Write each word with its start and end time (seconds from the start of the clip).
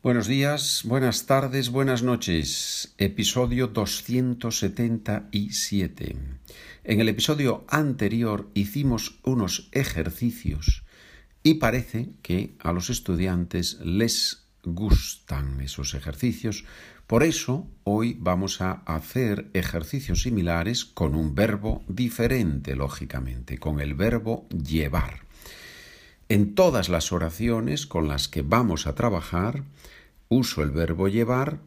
Buenos 0.00 0.28
días, 0.28 0.82
buenas 0.84 1.26
tardes, 1.26 1.70
buenas 1.70 2.04
noches. 2.04 2.94
Episodio 2.98 3.66
277. 3.66 6.16
En 6.84 7.00
el 7.00 7.08
episodio 7.08 7.64
anterior 7.66 8.48
hicimos 8.54 9.18
unos 9.24 9.68
ejercicios 9.72 10.84
y 11.42 11.54
parece 11.54 12.10
que 12.22 12.54
a 12.60 12.72
los 12.72 12.90
estudiantes 12.90 13.80
les 13.82 14.44
gustan 14.62 15.60
esos 15.62 15.94
ejercicios. 15.94 16.64
Por 17.08 17.24
eso 17.24 17.66
hoy 17.82 18.16
vamos 18.20 18.60
a 18.60 18.84
hacer 18.86 19.50
ejercicios 19.52 20.22
similares 20.22 20.84
con 20.84 21.16
un 21.16 21.34
verbo 21.34 21.82
diferente, 21.88 22.76
lógicamente, 22.76 23.58
con 23.58 23.80
el 23.80 23.94
verbo 23.94 24.46
llevar. 24.50 25.26
En 26.28 26.54
todas 26.54 26.90
las 26.90 27.10
oraciones 27.12 27.86
con 27.86 28.06
las 28.06 28.28
que 28.28 28.42
vamos 28.42 28.86
a 28.86 28.94
trabajar, 28.94 29.64
uso 30.28 30.62
el 30.62 30.70
verbo 30.70 31.08
llevar, 31.08 31.60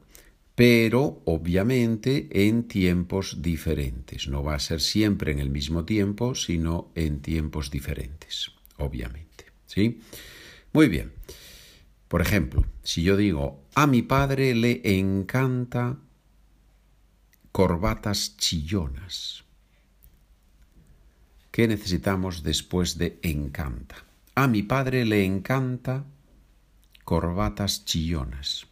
pero 0.53 1.23
obviamente 1.25 2.27
en 2.47 2.67
tiempos 2.67 3.41
diferentes. 3.41 4.27
No 4.27 4.43
va 4.43 4.53
a 4.53 4.59
ser 4.59 4.79
siempre 4.79 5.31
en 5.31 5.39
el 5.39 5.49
mismo 5.49 5.85
tiempo, 5.85 6.35
sino 6.35 6.91
en 6.93 7.21
tiempos 7.21 7.71
diferentes, 7.71 8.51
obviamente. 8.77 9.45
¿Sí? 9.65 10.01
Muy 10.73 10.89
bien. 10.89 11.12
Por 12.07 12.21
ejemplo, 12.21 12.65
si 12.84 13.01
yo 13.01 13.17
digo, 13.17 13.63
a 13.73 13.87
mi 13.87 14.03
padre 14.03 14.53
le 14.53 14.81
encanta 14.99 15.98
corbatas 17.51 18.37
chillonas. 18.37 19.43
¿Qué 21.49 21.67
necesitamos 21.67 22.43
después 22.43 22.98
de 22.98 23.17
encanta? 23.23 24.10
A 24.34 24.48
mi 24.48 24.63
padre 24.63 25.03
le 25.03 25.26
encanta 25.26 26.05
corbatas 27.03 27.84
chillonas. 27.84 28.66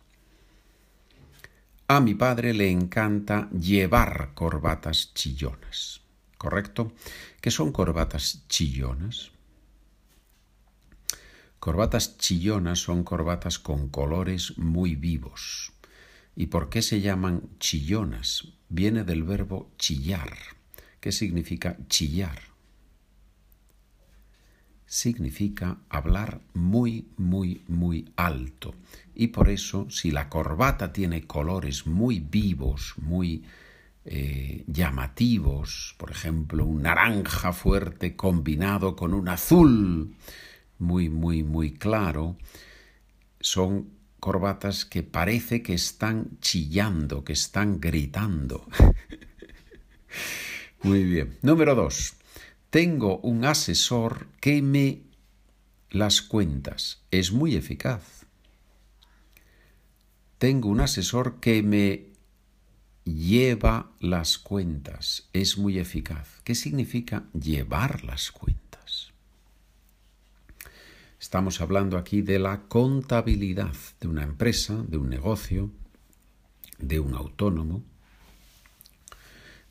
A 1.88 1.99
mi 1.99 2.16
padre 2.16 2.54
le 2.54 2.71
encanta 2.71 3.49
llevar 3.51 4.32
corbatas 4.35 5.13
chillonas. 5.13 5.99
¿Correcto? 6.38 6.93
¿Qué 7.41 7.51
son 7.51 7.74
corbatas 7.74 8.46
chillonas? 8.48 9.32
Corbatas 11.60 12.18
chillonas 12.18 12.79
son 12.79 13.04
corbatas 13.04 13.60
con 13.60 13.90
colores 13.90 14.57
muy 14.57 14.96
vivos. 14.96 15.73
¿Y 16.38 16.46
por 16.46 16.70
qué 16.70 16.82
se 16.82 17.01
llaman 17.01 17.49
chillonas? 17.60 18.48
Viene 18.70 19.04
del 19.04 19.23
verbo 19.23 19.73
chillar. 19.77 20.38
¿Qué 21.01 21.12
significa 21.12 21.76
chillar? 21.90 22.48
Significa 24.90 25.77
hablar 25.87 26.41
muy, 26.55 27.05
muy, 27.15 27.63
muy 27.68 28.12
alto. 28.15 28.73
Y 29.13 29.27
por 29.27 29.49
eso, 29.49 29.87
si 29.91 30.09
la 30.09 30.29
corbata 30.29 30.91
tiene 30.91 31.27
colores 31.27 31.85
muy 31.85 32.20
vivos, 32.20 32.95
muy 32.98 33.43
eh, 34.04 34.63
llamativos, 34.65 35.93
por 35.99 36.10
ejemplo, 36.10 36.65
un 36.65 36.82
naranja 36.82 37.54
fuerte 37.54 38.15
combinado 38.15 38.95
con 38.95 39.13
un 39.13 39.29
azul 39.29 40.15
muy, 40.79 41.07
muy, 41.07 41.43
muy 41.43 41.76
claro, 41.76 42.35
son 43.40 43.90
corbatas 44.20 44.85
que 44.85 45.04
parece 45.04 45.62
que 45.62 45.76
están 45.76 46.40
chillando, 46.41 47.23
que 47.23 47.34
están 47.34 47.79
gritando. 47.79 48.65
muy 50.82 51.04
bien. 51.04 51.37
Número 51.43 51.76
dos. 51.76 52.15
Tengo 52.70 53.17
un 53.21 53.45
asesor 53.45 54.27
que 54.39 54.62
me 54.62 55.01
las 55.89 56.21
cuentas. 56.21 57.01
Es 57.09 57.31
muy 57.31 57.55
eficaz. 57.55 58.27
Tengo 60.37 60.70
un 60.70 60.79
asesor 60.79 61.39
que 61.39 61.63
me 61.63 62.09
lleva 63.05 63.91
las 63.99 64.38
cuentas. 64.38 65.29
Es 65.34 65.57
muy 65.57 65.79
eficaz. 65.79 66.41
¿Qué 66.44 66.53
significa 66.53 67.25
llevar 67.33 68.03
las 68.03 68.31
cuentas? 68.31 69.13
Estamos 71.19 71.61
hablando 71.61 71.97
aquí 71.97 72.21
de 72.21 72.38
la 72.38 72.67
contabilidad 72.67 73.73
de 73.99 74.07
una 74.07 74.23
empresa, 74.23 74.85
de 74.88 74.97
un 74.97 75.09
negocio, 75.09 75.71
de 76.77 76.99
un 76.99 77.15
autónomo. 77.15 77.83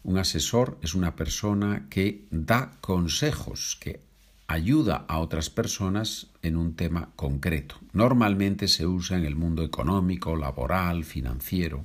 Un 0.08 0.16
asesor 0.16 0.78
es 0.80 0.94
una 0.94 1.16
persona 1.16 1.86
que 1.90 2.24
da 2.30 2.78
consejos, 2.80 3.76
que 3.78 4.00
ayuda 4.46 5.04
a 5.06 5.18
otras 5.18 5.50
personas 5.50 6.28
en 6.40 6.56
un 6.56 6.76
tema 6.76 7.10
concreto. 7.14 7.74
Normalmente 7.92 8.68
se 8.68 8.86
usa 8.86 9.18
en 9.18 9.26
el 9.26 9.36
mundo 9.36 9.62
económico, 9.62 10.34
laboral, 10.34 11.04
financiero. 11.04 11.84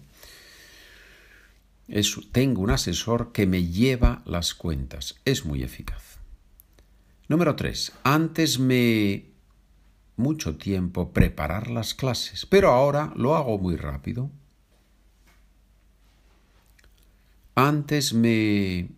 tengo 2.31 2.61
un 2.61 2.69
asesor 2.69 3.33
que 3.33 3.45
me 3.45 3.65
lleva 3.65 4.21
las 4.25 4.53
cuentas. 4.53 5.19
Es 5.25 5.43
muy 5.43 5.61
eficaz. 5.61 6.19
Número 7.27 7.57
3. 7.57 7.91
Antes 8.05 8.57
me 8.57 9.25
mucho 10.15 10.55
tiempo 10.55 11.11
preparar 11.11 11.69
las 11.69 11.93
clases, 11.93 12.45
pero 12.45 12.71
ahora 12.71 13.11
lo 13.17 13.35
hago 13.35 13.57
muy 13.57 13.75
rápido. 13.75 14.31
Antes 17.65 18.13
me 18.13 18.89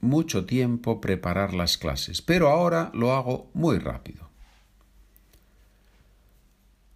mucho 0.00 0.46
tiempo 0.46 1.00
preparar 1.00 1.54
las 1.54 1.76
clases, 1.76 2.22
pero 2.22 2.50
ahora 2.50 2.92
lo 2.94 3.12
hago 3.12 3.50
muy 3.52 3.80
rápido. 3.80 4.30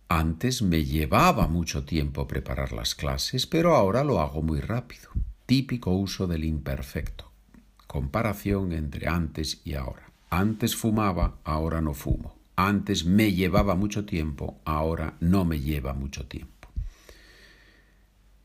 Antes 0.07 0.63
me 0.63 0.85
llevaba 0.85 1.49
mucho 1.49 1.85
tiempo 1.85 2.29
preparar 2.29 2.71
las 2.73 2.95
clases, 2.95 3.49
pero 3.49 3.75
ahora 3.75 4.05
lo 4.05 4.21
hago 4.21 4.41
muy 4.41 4.61
rápido. 4.61 5.11
Típico 5.47 5.91
uso 5.91 6.29
del 6.29 6.45
imperfecto. 6.45 7.33
Comparación 7.89 8.71
entre 8.71 9.09
antes 9.09 9.63
y 9.65 9.75
ahora. 9.75 10.13
Antes 10.31 10.77
fumaba, 10.77 11.39
ahora 11.43 11.81
no 11.81 11.93
fumo. 11.93 12.37
Antes 12.55 13.05
me 13.05 13.33
llevaba 13.33 13.75
mucho 13.75 14.05
tiempo, 14.05 14.61
ahora 14.65 15.17
no 15.19 15.45
me 15.45 15.59
lleva 15.59 15.93
mucho 15.93 16.27
tiempo. 16.27 16.69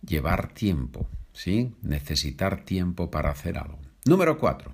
Llevar 0.01 0.51
tiempo 0.51 1.07
¿sí? 1.35 1.75
Necesitar 1.81 2.63
tiempo 2.63 3.11
para 3.11 3.29
hacer 3.29 3.57
algo. 3.57 3.77
Número 4.05 4.39
cuatro. 4.39 4.73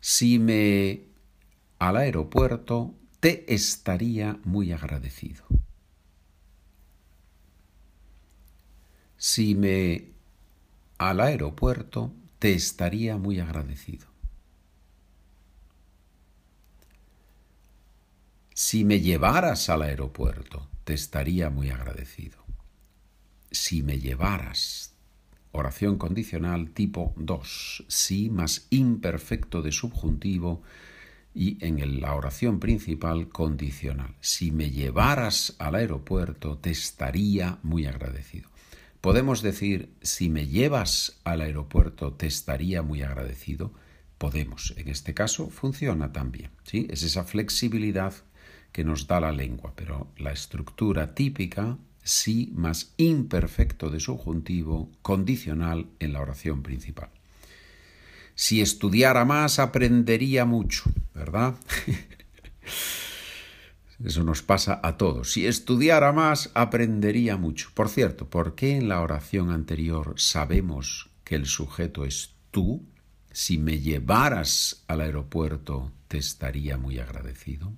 Si 0.00 0.38
me 0.38 1.02
al 1.78 1.96
aeropuerto, 1.96 2.94
te 3.20 3.52
estaría 3.52 4.38
muy 4.44 4.72
agradecido. 4.72 5.44
Si 9.16 9.54
me 9.54 10.12
al 10.98 11.20
aeropuerto, 11.20 12.12
te 12.38 12.52
estaría 12.52 13.16
muy 13.16 13.40
agradecido. 13.40 14.06
Si 18.54 18.84
me 18.84 19.00
llevaras 19.00 19.68
al 19.68 19.82
aeropuerto, 19.82 20.68
te 20.84 20.94
estaría 20.94 21.50
muy 21.50 21.70
agradecido. 21.70 22.38
Si 23.50 23.82
me 23.82 23.98
llevaras, 23.98 24.91
Oración 25.52 25.98
condicional 25.98 26.70
tipo 26.70 27.12
2, 27.16 27.84
sí 27.86 28.30
más 28.30 28.66
imperfecto 28.70 29.60
de 29.60 29.70
subjuntivo 29.70 30.62
y 31.34 31.62
en 31.64 32.00
la 32.00 32.14
oración 32.14 32.58
principal 32.58 33.28
condicional. 33.28 34.14
Si 34.20 34.50
me 34.50 34.70
llevaras 34.70 35.54
al 35.58 35.74
aeropuerto 35.74 36.58
te 36.58 36.70
estaría 36.70 37.58
muy 37.62 37.86
agradecido. 37.86 38.48
Podemos 39.02 39.42
decir, 39.42 39.92
si 40.00 40.30
me 40.30 40.46
llevas 40.46 41.20
al 41.24 41.40
aeropuerto 41.40 42.12
te 42.12 42.26
estaría 42.26 42.82
muy 42.82 43.02
agradecido. 43.02 43.72
Podemos, 44.16 44.74
en 44.76 44.88
este 44.88 45.12
caso 45.12 45.50
funciona 45.50 46.12
también. 46.12 46.50
¿sí? 46.64 46.86
Es 46.88 47.02
esa 47.02 47.24
flexibilidad 47.24 48.14
que 48.72 48.84
nos 48.84 49.06
da 49.06 49.20
la 49.20 49.32
lengua, 49.32 49.72
pero 49.76 50.12
la 50.16 50.32
estructura 50.32 51.14
típica 51.14 51.76
sí 52.02 52.52
más 52.54 52.92
imperfecto 52.96 53.90
de 53.90 54.00
subjuntivo 54.00 54.90
condicional 55.02 55.86
en 55.98 56.12
la 56.12 56.20
oración 56.20 56.62
principal. 56.62 57.10
Si 58.34 58.60
estudiara 58.60 59.24
más, 59.24 59.58
aprendería 59.58 60.44
mucho, 60.44 60.84
¿verdad? 61.14 61.54
Eso 64.04 64.24
nos 64.24 64.42
pasa 64.42 64.80
a 64.82 64.96
todos. 64.96 65.32
Si 65.32 65.46
estudiara 65.46 66.12
más, 66.12 66.50
aprendería 66.54 67.36
mucho. 67.36 67.70
Por 67.74 67.88
cierto, 67.88 68.28
¿por 68.28 68.54
qué 68.54 68.76
en 68.76 68.88
la 68.88 69.00
oración 69.00 69.50
anterior 69.50 70.14
sabemos 70.16 71.10
que 71.22 71.36
el 71.36 71.46
sujeto 71.46 72.04
es 72.04 72.34
tú? 72.50 72.84
Si 73.30 73.58
me 73.58 73.78
llevaras 73.78 74.82
al 74.88 75.02
aeropuerto, 75.02 75.92
te 76.08 76.18
estaría 76.18 76.78
muy 76.78 76.98
agradecido. 76.98 77.72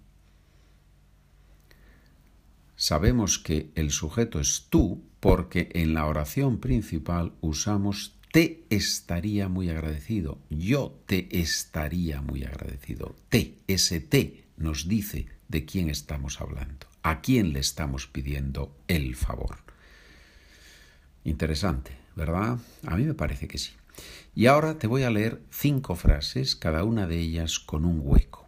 Sabemos 2.85 3.39
que 3.39 3.71
el 3.77 3.91
sujeto 3.91 4.41
es 4.41 4.67
tú 4.69 5.03
porque 5.19 5.71
en 5.73 5.95
la 5.95 6.05
oración 6.05 6.59
principal 6.59 7.33
usamos 7.41 8.19
te 8.31 8.67
estaría 8.69 9.49
muy 9.49 9.71
agradecido, 9.71 10.39
yo 10.51 11.01
te 11.07 11.41
estaría 11.41 12.21
muy 12.21 12.45
agradecido. 12.45 13.17
Te, 13.31 13.55
ese 13.69 14.01
te 14.01 14.45
nos 14.59 14.87
dice 14.87 15.29
de 15.49 15.65
quién 15.65 15.89
estamos 15.89 16.43
hablando. 16.43 16.87
a 17.03 17.23
quién 17.23 17.55
le 17.55 17.61
estamos 17.61 18.07
pidiendo 18.07 18.77
el 18.87 19.17
favor. 19.17 19.61
Interesante, 21.25 21.93
¿verdad? 22.15 22.59
A 22.87 22.97
mí 22.99 23.05
me 23.05 23.15
parece 23.15 23.49
que 23.49 23.57
sí. 23.57 23.73
Y 24.35 24.45
ahora 24.45 24.77
te 24.79 24.89
voy 24.89 25.05
a 25.05 25.11
leer 25.11 25.41
cinco 25.51 25.95
frases, 25.97 26.55
cada 26.55 26.85
una 26.85 27.07
de 27.07 27.19
ellas 27.19 27.59
con 27.59 27.87
un 27.87 28.03
hueco. 28.05 28.47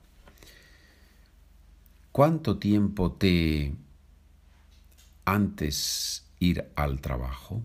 ¿Cuánto 2.13 2.59
tiempo 2.59 3.13
te 3.13 3.73
antes 5.27 6.25
ir 6.39 6.73
al 6.77 7.03
trabajo? 7.03 7.63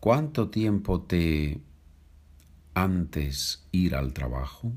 ¿Cuánto 0.00 0.48
tiempo 0.48 1.02
te 1.02 1.60
antes 2.72 3.66
ir 3.72 3.94
al 3.94 4.14
trabajo? 4.14 4.72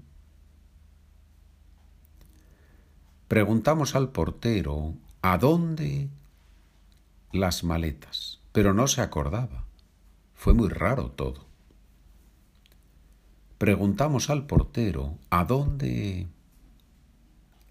Preguntamos 3.27 3.95
al 3.95 4.09
portero 4.11 4.93
a 5.21 5.37
dónde 5.37 6.09
las 7.31 7.63
maletas, 7.63 8.39
pero 8.51 8.73
no 8.73 8.87
se 8.87 9.01
acordaba. 9.01 9.65
Fue 10.33 10.53
muy 10.53 10.69
raro 10.69 11.11
todo. 11.11 11.45
Preguntamos 13.57 14.29
al 14.29 14.45
portero 14.45 15.17
a 15.29 15.43
dónde 15.43 16.27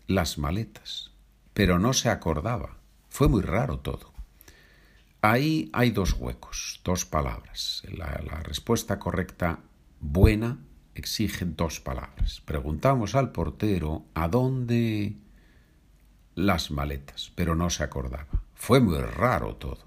las 0.09 0.37
maletas, 0.37 1.13
pero 1.57 1.79
no 1.79 1.95
se 1.95 2.11
acordaba. 2.11 2.77
Fue 3.09 3.29
muy 3.29 3.41
raro 3.41 3.79
todo. 3.79 4.13
Ahí 5.23 5.71
hay 5.73 5.91
dos 5.91 6.13
huecos, 6.13 6.83
dos 6.85 7.07
palabras. 7.07 7.83
La, 7.91 8.11
respuesta 8.43 8.99
correcta, 8.99 9.61
buena, 9.99 10.59
exige 10.95 11.47
dos 11.47 11.81
palabras. 11.81 12.43
Preguntamos 12.45 13.15
al 13.15 13.33
portero 13.33 14.05
a 14.13 14.29
dónde 14.29 15.17
las 16.35 16.71
maletas, 16.71 17.33
pero 17.35 17.57
no 17.57 17.71
se 17.71 17.85
acordaba. 17.85 18.43
Fue 18.55 18.79
muy 18.79 18.99
raro 18.99 19.57
todo. 19.57 19.87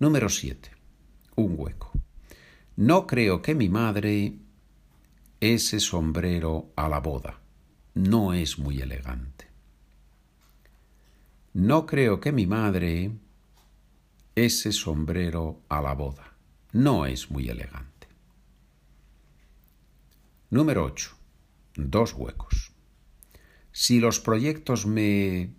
Número 0.00 0.28
7. 0.28 0.68
Un 1.36 1.54
hueco. 1.56 1.92
No 2.74 3.06
creo 3.06 3.40
que 3.40 3.54
mi 3.54 3.68
madre 3.68 4.34
ese 5.38 5.78
sombrero 5.78 6.72
a 6.74 6.88
la 6.88 6.98
boda. 6.98 7.38
No 7.94 8.34
es 8.34 8.58
muy 8.58 8.80
elegante. 8.80 9.53
No 11.54 11.86
creo 11.86 12.18
que 12.18 12.32
mi 12.32 12.48
madre 12.48 13.12
ese 14.34 14.72
sombrero 14.72 15.62
a 15.68 15.80
la 15.80 15.94
boda. 15.94 16.34
No 16.72 17.06
es 17.06 17.30
muy 17.30 17.48
elegante. 17.48 18.08
Número 20.50 20.84
8. 20.84 21.16
Dos 21.76 22.14
huecos. 22.14 22.72
Si 23.70 24.00
los 24.00 24.18
proyectos 24.18 24.84
me... 24.86 25.54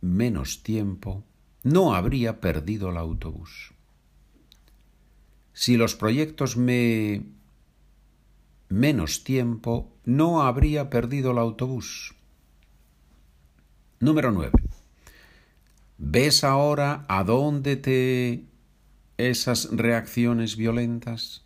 menos 0.00 0.62
tiempo, 0.62 1.24
no 1.64 1.96
habría 1.96 2.40
perdido 2.40 2.90
el 2.90 2.96
autobús. 2.96 3.74
Si 5.52 5.76
los 5.76 5.96
proyectos 5.96 6.56
me... 6.56 7.24
menos 8.68 9.24
tiempo, 9.24 9.92
no 10.04 10.42
habría 10.42 10.90
perdido 10.90 11.32
el 11.32 11.38
autobús. 11.38 12.14
Número 13.98 14.30
9. 14.30 14.67
¿Ves 16.00 16.44
ahora 16.44 17.04
a 17.08 17.24
dónde 17.24 17.76
te... 17.76 18.44
esas 19.16 19.68
reacciones 19.72 20.56
violentas? 20.56 21.44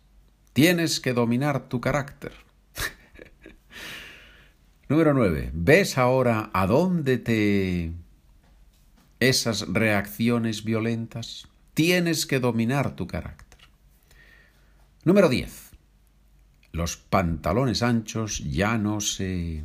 Tienes 0.53 0.99
que 0.99 1.13
dominar 1.13 1.67
tu 1.67 1.81
carácter. 1.81 2.33
Número 4.87 5.15
9. 5.15 5.49
¿Ves 5.53 5.97
ahora 5.97 6.51
a 6.53 6.67
dónde 6.67 7.17
te... 7.17 7.93
esas 9.19 9.67
reacciones 9.67 10.63
violentas? 10.63 11.47
Tienes 11.73 12.27
que 12.27 12.39
dominar 12.39 12.95
tu 12.95 13.07
carácter. 13.07 13.59
Número 15.03 15.29
10. 15.29 15.71
Los 16.71 16.97
pantalones 16.97 17.81
anchos 17.81 18.43
ya 18.43 18.77
no 18.77 19.01
se 19.01 19.63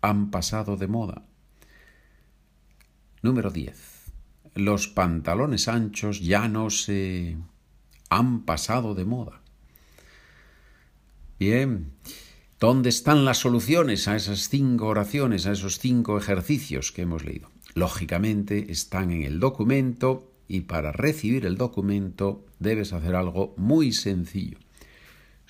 han 0.00 0.32
pasado 0.32 0.76
de 0.76 0.88
moda. 0.88 1.22
Número 3.22 3.50
10. 3.50 3.91
Los 4.54 4.88
pantalones 4.88 5.68
anchos 5.68 6.20
ya 6.20 6.48
no 6.48 6.70
se 6.70 7.36
han 8.10 8.42
pasado 8.42 8.94
de 8.94 9.04
moda. 9.04 9.40
Bien. 11.38 11.92
¿Dónde 12.60 12.90
están 12.90 13.24
las 13.24 13.38
soluciones 13.38 14.06
a 14.06 14.14
esas 14.14 14.48
cinco 14.48 14.86
oraciones, 14.86 15.46
a 15.46 15.52
esos 15.52 15.80
cinco 15.80 16.16
ejercicios 16.16 16.92
que 16.92 17.02
hemos 17.02 17.24
leído? 17.24 17.50
Lógicamente 17.74 18.70
están 18.70 19.10
en 19.10 19.22
el 19.22 19.40
documento 19.40 20.30
y 20.46 20.60
para 20.60 20.92
recibir 20.92 21.44
el 21.44 21.56
documento 21.56 22.44
debes 22.60 22.92
hacer 22.92 23.16
algo 23.16 23.54
muy 23.56 23.92
sencillo. 23.92 24.58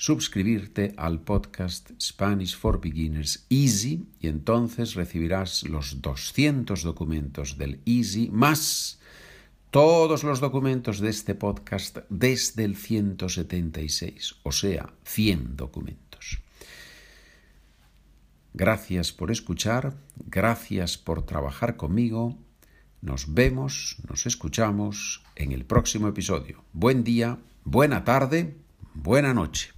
Suscribirte 0.03 0.95
al 0.97 1.21
podcast 1.21 1.93
Spanish 2.01 2.57
for 2.57 2.81
Beginners 2.81 3.47
Easy 3.49 4.05
y 4.19 4.27
entonces 4.27 4.95
recibirás 4.95 5.63
los 5.63 6.03
200 6.03 6.83
documentos 6.83 7.57
del 7.57 7.79
Easy 7.87 8.29
más 8.33 8.99
todos 9.71 10.25
los 10.25 10.41
documentos 10.41 10.99
de 10.99 11.09
este 11.09 11.37
podcast 11.37 11.99
desde 12.09 12.65
el 12.65 12.75
176, 12.75 14.41
o 14.43 14.51
sea, 14.51 14.93
100 15.05 15.57
documentos. 15.57 16.41
Gracias 18.55 19.13
por 19.13 19.31
escuchar, 19.31 19.95
gracias 20.27 20.99
por 20.99 21.25
trabajar 21.25 21.77
conmigo. 21.77 22.37
Nos 23.03 23.33
vemos, 23.33 23.99
nos 24.09 24.27
escuchamos 24.27 25.23
en 25.37 25.53
el 25.53 25.65
próximo 25.65 26.09
episodio. 26.09 26.65
Buen 26.73 27.05
día, 27.05 27.39
buena 27.63 28.03
tarde, 28.03 28.57
buena 28.95 29.33
noche. 29.33 29.71